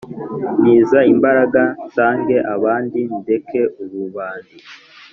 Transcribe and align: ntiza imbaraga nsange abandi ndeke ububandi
ntiza 0.61 0.99
imbaraga 1.13 1.61
nsange 1.87 2.35
abandi 2.55 2.99
ndeke 3.19 3.61
ububandi 3.83 4.55